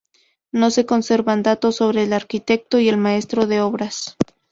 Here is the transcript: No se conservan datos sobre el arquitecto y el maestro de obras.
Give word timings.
No 0.51 0.71
se 0.71 0.87
conservan 0.87 1.43
datos 1.43 1.75
sobre 1.75 2.01
el 2.01 2.13
arquitecto 2.13 2.79
y 2.79 2.89
el 2.89 2.97
maestro 2.97 3.45
de 3.45 3.61
obras. 3.61 4.17